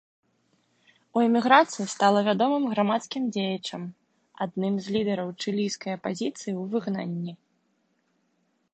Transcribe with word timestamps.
У 1.17 1.21
эміграцыі 1.27 1.85
стала 1.95 2.19
вядомым 2.29 2.65
грамадскім 2.73 3.23
дзеячам, 3.37 3.81
адным 4.49 4.73
з 4.87 4.99
лідараў 4.99 5.29
чылійскай 5.45 5.91
апазіцыі 6.01 6.53
ў 6.59 6.69
выгнанні. 6.77 7.33